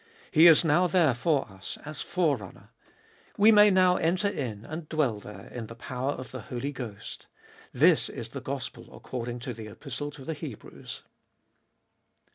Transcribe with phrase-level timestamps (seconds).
[0.31, 2.69] He is now there for us as Forerunner.
[3.37, 7.27] We may now enter in and dwell there, in the power of the Holy Ghost.
[7.71, 11.03] This is the gospel according to the Epistle to the Hebrews.